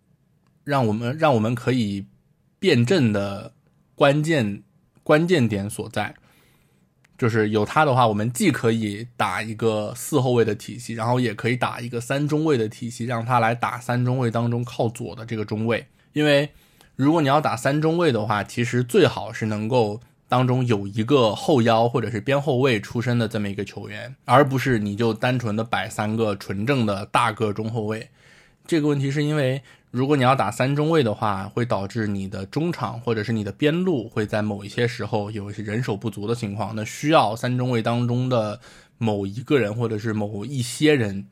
[0.65, 2.05] 让我们让我们可以
[2.59, 3.55] 变阵的
[3.95, 4.63] 关键
[5.03, 6.15] 关键点所在。
[7.19, 15.87] 就是有他的话，我们既可以打一个四后卫的体系，然后也可以打一个三中卫的体系，让他来打三中卫当中靠左的这个中卫。
[16.13, 16.51] 因为
[16.97, 28.09] 如果你要打三中卫的话，其实最好是能够当中有一个后腰或者是边后卫出身的这么一个球员，而不是你就单纯的摆三个纯正的大个中后卫。
[28.67, 29.63] 这个问题是因为。
[29.93, 38.59] 如果你要打三中卫的话，会导致你的中场或者是你的边路会在某一些时候有一些人手不足的情况，那需要三中卫当中的
[38.97, 41.29] 某一个人或者是某一些人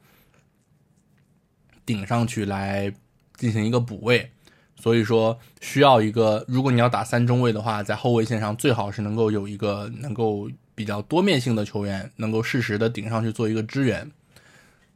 [1.86, 2.92] 顶上去来
[3.38, 4.30] 进行一个补位。
[4.76, 14.10] 所以说，需要一个，如果你要打三中卫的话，在后卫线上最好是能够有一个能够比较多面性的球员，能够适时的顶上去做一个支援。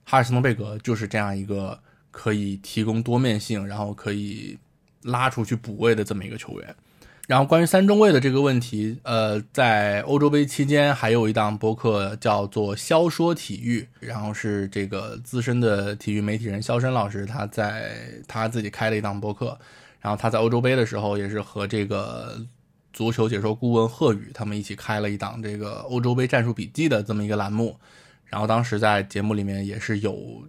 [0.05, 1.81] 哈尔斯滕贝格就是这样一个。
[2.15, 4.57] 可以提供多面性，然后可以
[5.03, 6.77] 拉出去补位的这么一个球员。
[7.27, 17.97] 然后关于三中卫的这个问题，呃，在欧洲杯期间还有一档播客叫做《肖说体育》，然后是这个资深的体育媒体人肖申老师他在
[18.29, 19.59] 他自己开了一档播客。
[20.01, 22.41] 然后他在欧洲杯的时候也是和这个
[22.93, 27.77] 足球解说顾问贺宇他们一起开了一档这个欧洲杯战术笔记的这么一个栏目。
[28.27, 30.45] 然后当时在节目里面也是有。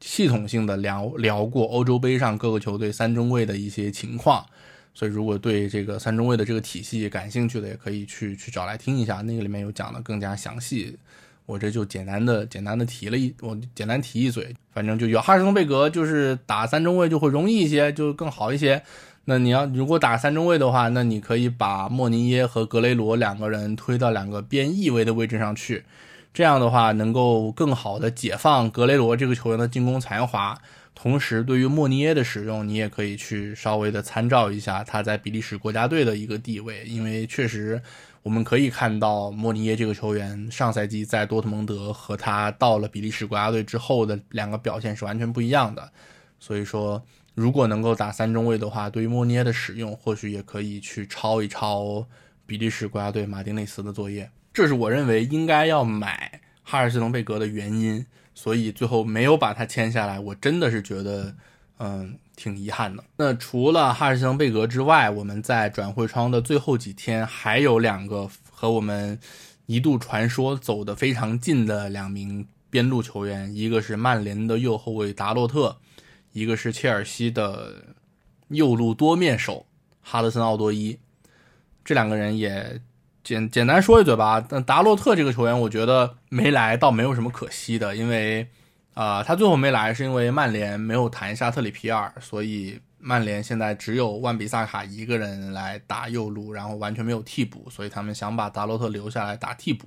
[0.00, 4.46] 系统性的聊聊过欧洲杯上各个球队三中卫的一些情况，
[4.94, 10.96] 所以如果对这个三中卫的这个体系感兴趣的，也可以去去找来听一下，那个里面有讲的更加详细。
[11.46, 18.82] 我这就简单的简单的提了一，我简单提一嘴，反正就有哈尔滕贝格，就是打三中卫就会容易一些，就更好一些。
[19.24, 25.84] 那你要如果打三中卫的话，那你可以把莫尼耶和格雷罗两个人推到两个边翼位的位置上去。
[26.32, 30.56] 这样的话，能够更好的解放格雷罗这个球员的进攻才华，
[30.94, 37.82] 同时对于莫尼耶的使用，你也可以去稍微的参照一下他在比利时国家队的一个地位，因为确实
[38.22, 45.90] 我们可以看到莫尼耶这个球员上赛季在多特蒙德和他到了比利时国家队之后的两个表现是完全不一样的，
[46.38, 47.02] 所以说
[47.34, 52.06] 如果能够打三中卫的话，对于莫尼耶的使用，或许也可以去抄一抄
[52.46, 54.30] 比利时国家队马丁内斯的作业。
[54.58, 61.32] 这是我认为应该要买哈尔斯滕贝格的原因，所以最后没有把他签下来，我真的是觉得，
[61.78, 63.04] 嗯，挺遗憾的。
[63.18, 69.16] 那除了哈尔斯滕贝格之外，我们在转会窗的最后几天还有两个和我们
[69.66, 75.76] 一度传说走得非常近的两名边路球员，一个是曼联的右后卫达洛特，
[76.32, 77.94] 一个是切尔西的
[78.48, 79.66] 右路多面手
[80.02, 80.98] 哈德森奥多伊，
[81.84, 82.80] 这两个人也。
[83.28, 88.48] 简简单说一嘴吧，但达洛特这个球员，我觉得没来倒没有什么可惜的，因为，
[88.94, 99.86] 啊，他最后没来是因为曼联没有谈下特里皮尔，所以曼联现在只有万比萨卡一个人来打右路，然后完全没有替补，所以他们想把达洛特留下来打替补，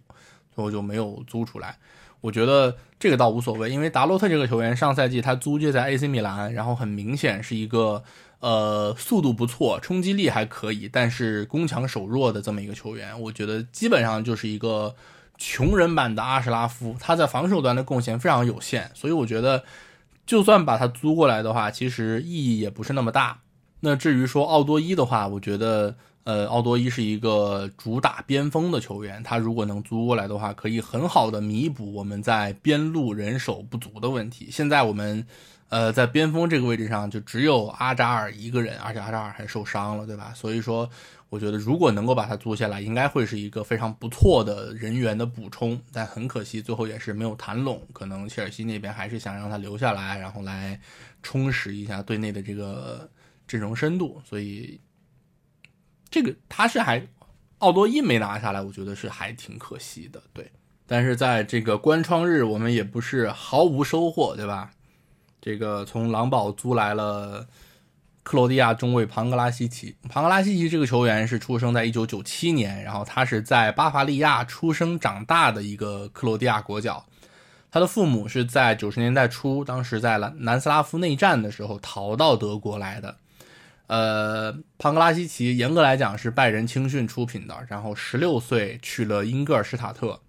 [0.54, 1.75] 最后就没有租出来。
[2.19, 8.04] 我觉得这个倒无所谓，因为达洛特这个球员上赛季他租借在 AC 米兰，然后很明显是一个。
[8.41, 14.95] 呃，速度不错，冲击力还可以，但是攻强守弱的这么一个球员，我觉得基本上就是一个
[15.38, 19.63] 穷人版的阿什拉夫，他在防守端的贡献非常有限，所以我觉得
[20.25, 23.41] 就算把他租过来的话，其实意义也不是那么大。
[23.82, 34.49] 那至于说奥多伊的话，我觉得呃，奥多伊是一个主打边锋的球员，他如果能租过来的话，可以很好的弥补我们在边路人手不足的问题。
[34.51, 35.27] 现在我们。
[35.72, 40.34] 呃，在边锋这个位置上，就只有阿扎尔一个人，而且阿扎尔还受伤了，对吧？
[40.36, 40.90] 所以说，
[41.30, 45.82] 我觉得如果能够把他租下来，应该会是一个非常不错的人员的补充。
[45.94, 47.82] 但很可惜，最后也是没有谈拢。
[47.94, 50.78] 可能切尔西那边还是想让他留下来，然后来
[51.24, 53.10] 充实一下队内的这个
[53.48, 54.22] 阵容深度。
[54.26, 54.78] 所以，
[56.10, 57.02] 这个他是还
[57.60, 60.52] 奥多伊没拿下来，我觉得是还挺可惜的，对。
[60.86, 64.69] 但是在这个关窗日，我们也不是毫无收获，对吧？
[65.42, 67.48] 这个从狼堡租来了
[68.23, 69.96] 克罗地亚中卫庞格拉西奇。
[70.08, 77.04] 庞格拉西奇这个球员是出生在一九九七年，然后他是在巴伐利亚出生长大的一个克罗地亚国脚。
[77.71, 83.15] 他的父母是在九十年代初，当时在南南斯拉夫内战的时候逃到德国来的。
[83.87, 90.19] 呃，庞格拉西奇严格来讲是拜仁青训出品的，然后十六岁去了英格尔施塔特，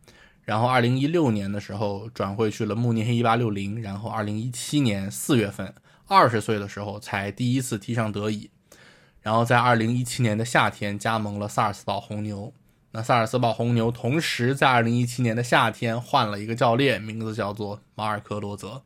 [0.44, 5.72] 然后二零一六年的时候转会去了慕尼黑一八六零，然后二零一七年四月份
[6.08, 8.50] 二十岁的时候才第一次踢上德乙，
[9.20, 12.52] 然后在二零一七年的夏天加盟了萨尔斯堡红牛。
[12.90, 18.82] 那萨尔斯堡红牛同时在二零一七年的夏天换了一个教练，名字叫做马尔科罗泽。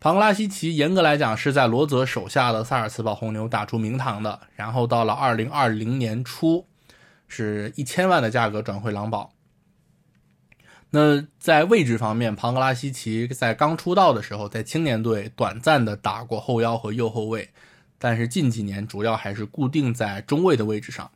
[0.00, 6.66] 庞拉西奇严格来讲是在罗泽手下的萨尔斯堡红牛打出名堂的，然后到了二零二零年初，
[7.28, 9.32] 是一千万的价格转会狼堡。
[10.96, 17.50] 那在位置方面，庞格拉西奇在刚出道的时候，在青年队短暂的打过后腰和右后卫，
[17.98, 21.10] 但是近几年主要还是固定在中卫的位置上。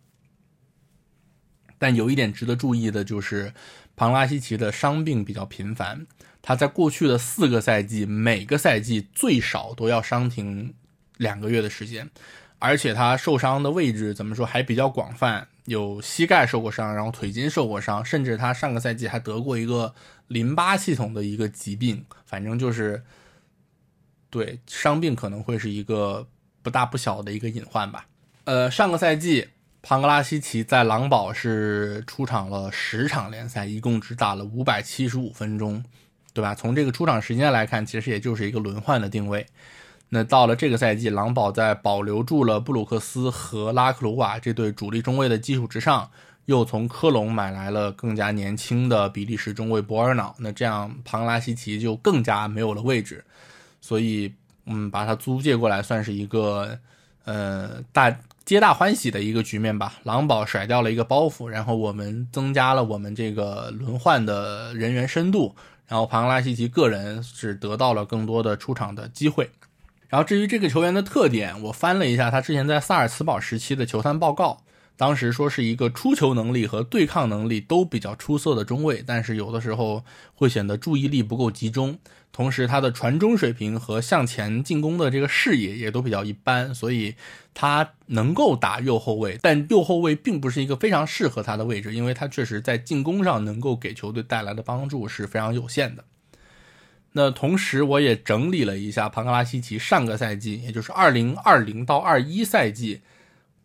[1.78, 3.54] 但有一点值得注意的就是，
[3.96, 6.06] 庞拉西奇的伤病比较频繁。
[6.42, 10.74] 他在过去的四个赛季，每个赛季最少都要伤停
[11.16, 12.10] 两个月的时间，
[12.58, 19.94] 而且他受伤的位置怎么说还比较广泛，有膝盖受过伤，然后腿筋受过伤，甚至他上个赛季还得过一个
[20.26, 22.04] 淋巴系统的一个疾病。
[22.26, 23.04] 反正就是，
[24.28, 26.26] 对伤病可能会是一个
[26.60, 28.08] 不大不小的一个隐患吧。
[28.44, 29.50] 呃，上个赛季。
[29.82, 35.82] 庞格拉西奇在狼堡是出场了十场联赛，一共只打了五百七十五分钟，
[36.34, 36.54] 对吧？
[36.54, 39.46] 从这个出场时间来看，其实也就是一个轮换的定位。
[40.10, 46.10] 那到了这个赛季，狼堡在保留住了布鲁克斯和拉克鲁瓦这对主力中卫的基础之上，
[46.44, 50.34] 又从科隆买来了更加年轻的比利时中卫博尔瑙。
[50.38, 53.24] 那这样庞拉西奇就更加没有了位置，
[53.80, 54.34] 所以，
[54.66, 56.78] 嗯，把他租借过来算是一个，
[57.24, 58.14] 呃，大。
[58.42, 65.54] 皆大欢喜的一个局面吧，狼堡甩掉了一个包袱，然后我们增加了我们这个轮换的人员深度，
[65.86, 69.48] 然后庞拉西奇个人是得到了更多的出场的机会。
[70.10, 74.64] 然后至于这个球员的特点，我翻了一下他之前在萨尔茨堡时期的球探报告。
[74.96, 80.04] 当时说是一个出球能力和对抗能力都比较出色的中卫，但是有的时候
[80.34, 81.98] 会显得注意力不够集中，
[82.32, 87.14] 同时他的传中水平和向前进攻的这个视野也都比较一般，所以
[87.54, 96.04] 他能够打右后卫，但右后卫并不是一个非常适合他的位置，因为他确实在进攻上能够给球队带来的帮助是非常有限的。
[97.12, 103.00] 那同时我也整理了一下庞格拉西奇上个赛季，也就是二零二零到二一赛季。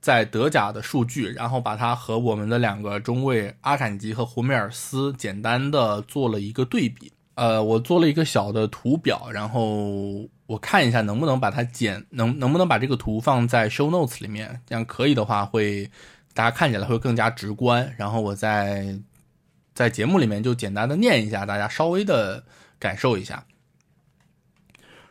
[0.01, 7.11] 在德甲的数据，然后把它和我们的两个中卫阿坎吉和胡梅尔斯简单的做了一个对比。
[7.33, 15.89] 呃，我做了一个小的图表，然后我看一下能不能把它剪，能能不能把这个图放在 show notes 里面，这样可以的话会
[16.35, 17.91] 大家看起来会更加直观。
[17.97, 18.99] 然后我在
[19.73, 22.43] 在节目里面就简单的念一下，大家稍微的
[22.79, 23.45] 感受一下。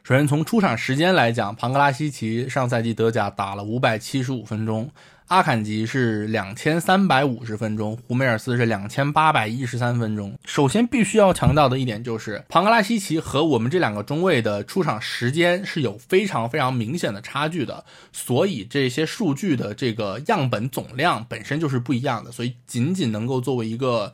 [0.03, 4.91] 首先从出场时间来讲，庞格拉西奇上赛季德甲打了五百七十五分钟，
[5.29, 10.39] 阿坎吉是两千三百五十分钟，胡梅尔斯是两千八百一十三分钟。
[10.45, 24.13] 首先必须要强调的一点就是，庞格拉西奇和我们这两个中卫的出场时间是有非常非常明显的差距的，所以这些数据的这个样本总量本身就是不一样的，所以仅仅能够作为一个。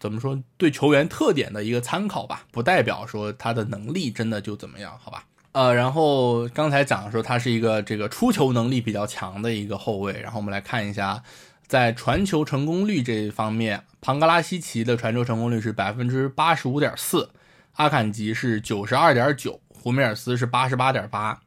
[0.00, 0.42] 怎么说？
[0.56, 5.26] 对球员特点的一个参考吧，不代表说他的能力真的就怎么样，好吧？
[5.52, 11.22] 呃，然后刚才讲说他是一个这个出球能力比较强的一个后卫，然后我们来看一下，
[11.66, 17.28] 在传球成功率这一方面，庞格拉西奇的传球成功率是百分之八十五点四，
[17.74, 21.40] 阿坎吉是九十二点九，胡梅尔斯是八十八点八。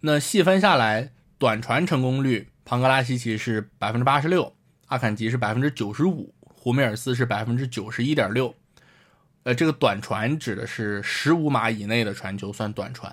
[0.00, 4.52] 那细分下来，短传成功率，庞格拉西奇是百分之八十六，
[4.86, 6.34] 阿坎吉是百分之九十五。
[6.62, 8.54] 胡梅尔斯是百分之九十一点六，
[9.42, 13.12] 呃，这个短传指的是十五码以内的传球算短传，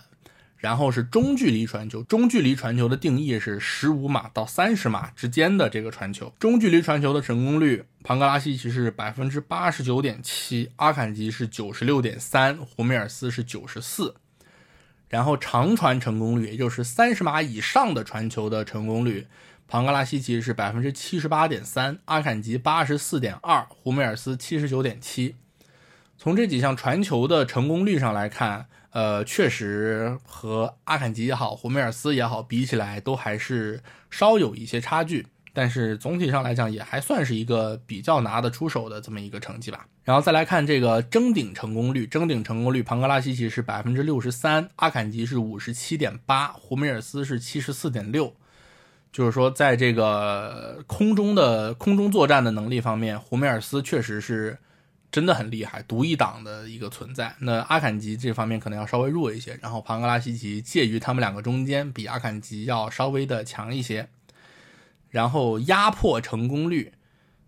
[0.57, 14.13] 然后是中距离传球，中距离传球的定义是十五码到三十码之间的这个传球，中距离传球的成功率，庞格拉西奇是百分之八十九点七，阿坎吉是九十六点三，胡梅尔斯是九十四，
[15.07, 19.25] 然后长传成功率，也就是三十码以上的传球的成功率。
[19.71, 25.35] 庞格拉西奇是百分之七十八点三，阿坎吉八十四点二，胡梅尔斯七十九点七。
[26.17, 35.27] 从这几项传球的成功率上来看，呃，确实和阿坎吉也好，胡梅尔斯也好比起来，都还是稍有一些差距。
[35.53, 39.85] 但是总体上来讲也还算是一个比较拿得出手的这么一个成绩吧。
[40.03, 48.33] 然后再来看这个争顶成功率，争顶成功率，庞格拉西奇是百分之六十三，阿坎吉是五十七点八，胡梅尔斯是七十四点六。
[49.11, 54.57] 就是说，在这个空中的空中作战的能力方面，胡梅尔斯确实是
[55.11, 57.35] 真的很厉害，独一档的一个存在。
[57.39, 64.07] 那阿坎吉这方面可能要稍微弱一些，然后庞格拉西奇介于他们两个中间，比阿坎吉要稍微的强一些。
[65.09, 66.93] 然后压迫成功率，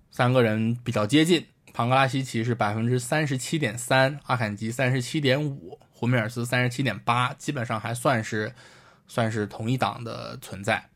[0.10, 8.52] 三个人比较接近，庞格拉西奇是百分之三十七点三，阿坎吉三十七点五，胡梅尔斯三十七点八，基本上还算是
[9.08, 10.91] 算是同一档的存在。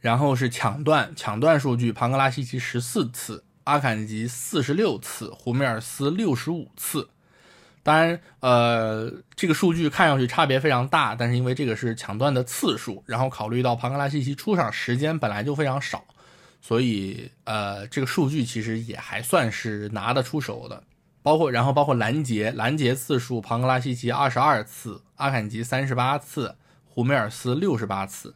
[0.00, 7.08] 然后是抢断，抢断数据，庞格拉西奇十四次，阿坎吉四十六次，胡梅尔斯六十五次。
[7.82, 16.04] 当然，呃，这个数据看上去差别非常大，但是因为这个是抢断的次数，然后考虑到庞格拉西奇出场时间本来就非常少，
[16.60, 20.82] 所以呃，这个数据其实也还算是拿得出手的。
[21.22, 28.34] 包括然后包括拦截，拦截次数，庞格拉西奇二十二次，阿坎吉三十八次，胡梅尔斯六十八次。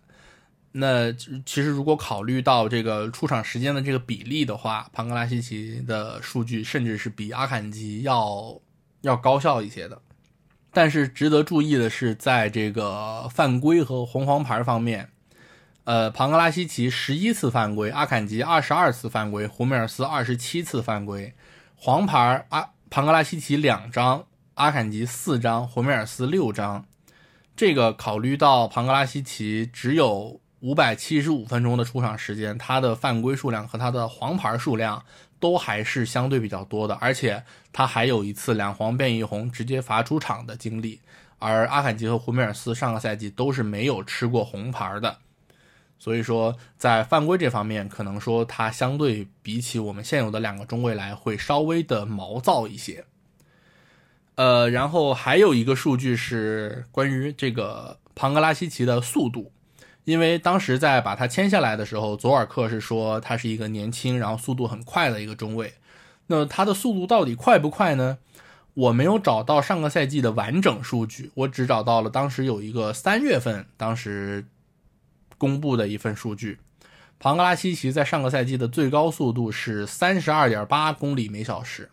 [0.77, 8.61] 那其实如果考虑到这个出场时间的这个比例的话，庞格拉西奇的数据甚至是比阿坎吉要
[9.03, 10.03] 要高效一些的。
[10.72, 15.11] 但是值得注意的是，在这个犯规和红黄牌方面，
[15.85, 21.33] 呃，庞格拉西奇十一次犯规，阿坎吉二十二次犯规，胡梅尔斯二十七次犯规，
[21.77, 26.85] 黄牌阿庞格拉西奇两张，阿坎吉四张，胡梅尔斯六张。
[27.55, 30.41] 这个考虑到庞格拉西奇只有。
[30.65, 35.05] 五百七十五分钟的出场时间，他的犯规数量和他的黄牌数量
[35.39, 41.01] 都还是相对比较多的，而且他还有一次两黄变一红直接罚出场的经历。
[41.39, 45.19] 而阿坎吉和胡梅尔斯上个赛季都是没有吃过红牌的，
[45.99, 53.05] 所以说在犯规这方面，可能说他相对比起我们现有的两个中卫来，会稍微的毛躁一些。
[54.37, 59.53] 呃，然后还有一个数据是关于这个庞格拉西奇的速度。
[60.05, 65.75] 因为当时在把他签下来的时候，佐尔克是说他是一个年轻，然后速度很快的一个中卫。
[66.27, 68.19] 那他的速度到底快不快呢？
[68.75, 74.45] 我没有找到上个赛季的完整数据，我只找到了当时有一个三月份当时
[75.39, 76.59] 公布的一份数据。
[77.21, 81.89] 庞格拉西奇在上个赛季的最高速度是三十二点八公里每小时，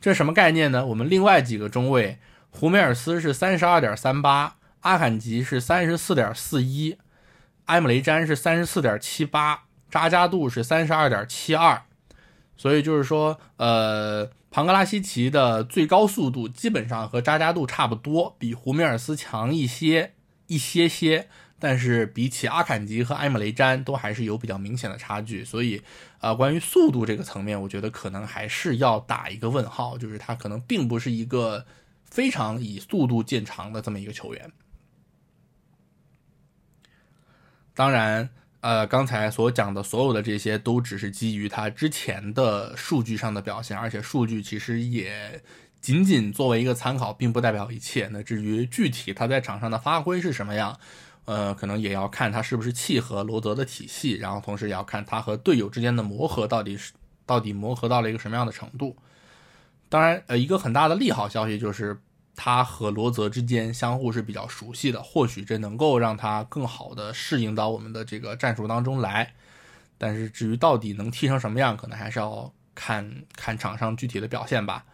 [0.00, 0.86] 这什么概念呢？
[0.86, 2.18] 我们另外几个中卫，
[2.50, 6.96] 胡梅尔斯是三十二点三八，阿坎吉是三十四点四一。
[7.66, 11.82] 埃姆雷詹是三十四点七八，扎加杜是三十二点七二，
[12.56, 20.12] 所以就是说，呃，庞格拉西奇的最高速度基本上和扎加杜差不多，比胡梅尔斯强一些
[20.46, 25.82] 一些些，但是比起阿坎吉和埃姆雷詹都还是有比较明显的差距，所以，
[26.20, 31.64] 呃，关于速度这个层面，我觉得可能还是要打一个问号，就是他可能并不是一个
[32.04, 34.52] 非常以速度见长的这么一个球员。
[37.74, 38.28] 当然，
[38.60, 45.42] 呃，刚才所讲的所有的这些都只是基于他之前的数据上的表现，而且数据其实也
[45.80, 48.08] 仅仅作为一个参考，并不代表一切。
[48.12, 50.78] 那至于具体他在场上的发挥是什么样，
[51.24, 56.92] 呃，可能也要看他是不是契合罗德的体系，然后同时也要看他和队友之间的磨合到底是
[57.26, 58.96] 到底磨合到了一个什么样的程度。
[59.88, 62.00] 当然，呃，一个很大的利好消息就是。
[62.36, 69.32] 他和罗泽之间相互是比较熟悉的，或许这能够让他更好的适应到我们的这个战术当中来。
[69.96, 74.84] 但是至于到底能踢成什么样，可能还是要看看场上具体的表现吧。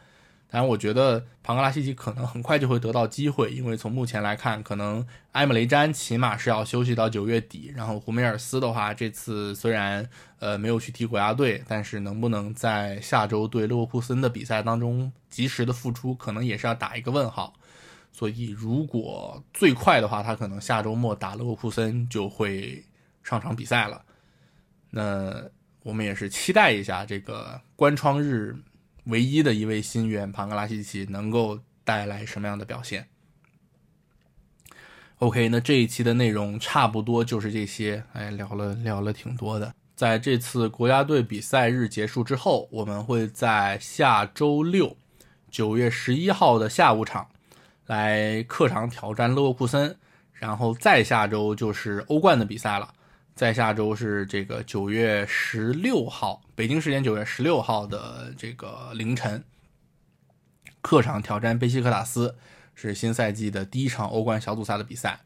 [0.53, 7.73] 但，我觉得庞格拉西奇可能很快就会得到机会，因为从目前来看，可能埃姆雷詹起码是要休息到九月底。
[7.77, 10.05] 然后胡梅尔斯的话，这次虽然
[10.41, 17.55] 呃没有去踢国家队，但是能不能在下周对勒沃库森的比赛当中及时的复出，可能也是要打一个问号。
[18.11, 22.85] 所以，如果最快的话，他可能下周末打勒沃库森就会
[23.23, 24.03] 上场比赛了。
[24.91, 25.45] 那
[25.85, 28.57] 我们也是期待一下这个关窗日。
[29.11, 33.07] 唯一的一位新援庞格拉西奇能够带来什么样的表现
[35.19, 38.03] ？OK，那这一期的内容差不多就是这些。
[38.15, 39.75] 哎，聊了聊了挺多的。
[39.95, 44.97] 在这次国家队比赛日结束之后，我们会在下周六，
[45.51, 47.29] 九月十一号的下午场
[47.85, 49.95] 来客场挑战勒沃库森，
[50.33, 52.95] 然后再下周就是欧冠的比赛了。
[53.35, 59.43] 在下周是这个九月十六号，北京时间九月十六号的这个凌晨，
[60.83, 62.37] 客场挑战贝西克塔斯，
[62.75, 65.21] 是新赛季的第一场欧冠小组赛的比赛。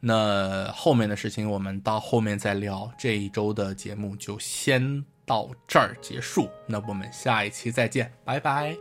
[0.00, 2.92] 那后面的事情我们到后面再聊。
[2.98, 8.76] 这一周的节目就先到这儿结束，那我们下一期再见，拜拜。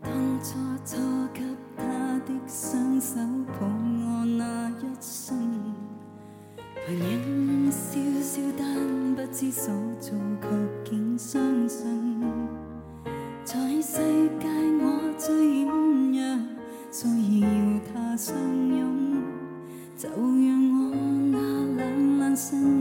[0.00, 0.54] 当初
[0.86, 0.96] 初
[1.34, 1.42] 给
[1.76, 3.16] 他的双手
[3.60, 5.36] 抱我那一生，
[6.86, 7.33] 旁人笑笑，
[9.34, 10.48] 不知所措，却
[10.92, 12.22] 竟相信，
[13.44, 13.98] 在世
[14.38, 14.46] 界
[14.80, 15.76] 我最软
[16.12, 16.38] 弱，
[16.92, 17.48] 所以要
[17.92, 18.36] 他相
[18.68, 19.24] 拥，
[19.96, 20.14] 就让
[20.70, 20.94] 我
[21.32, 21.36] 那
[21.74, 22.73] 冷冷身。